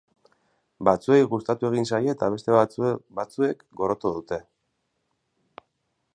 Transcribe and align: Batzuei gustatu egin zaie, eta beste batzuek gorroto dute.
Batzuei 0.87 1.17
gustatu 1.33 1.67
egin 1.69 1.85
zaie, 1.89 2.15
eta 2.17 2.31
beste 2.37 2.57
batzuek 3.21 3.63
gorroto 3.83 4.17
dute. 4.19 4.43